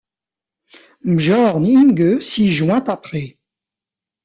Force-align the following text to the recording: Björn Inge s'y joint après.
Björn 1.05 1.63
Inge 1.63 2.21
s'y 2.21 2.51
joint 2.51 2.83
après. 2.85 3.37